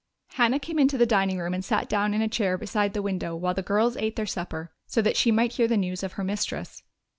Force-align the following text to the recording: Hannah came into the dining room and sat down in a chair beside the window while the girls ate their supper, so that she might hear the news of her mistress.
Hannah 0.29 0.57
came 0.57 0.79
into 0.79 0.97
the 0.97 1.05
dining 1.05 1.37
room 1.37 1.53
and 1.53 1.63
sat 1.63 1.87
down 1.87 2.15
in 2.15 2.23
a 2.23 2.27
chair 2.27 2.57
beside 2.57 2.93
the 2.93 3.03
window 3.03 3.35
while 3.35 3.53
the 3.53 3.61
girls 3.61 3.95
ate 3.97 4.15
their 4.15 4.25
supper, 4.25 4.71
so 4.87 4.99
that 4.99 5.15
she 5.15 5.31
might 5.31 5.53
hear 5.53 5.67
the 5.67 5.77
news 5.77 6.01
of 6.01 6.13
her 6.13 6.23
mistress. 6.23 6.81